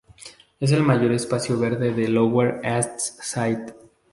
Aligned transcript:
Es 0.59 0.71
el 0.71 0.81
mayor 0.81 1.11
espacio 1.11 1.59
verde 1.59 1.93
de 1.93 2.07
Lower 2.07 2.59
East 2.63 3.19
Side. 3.21 3.71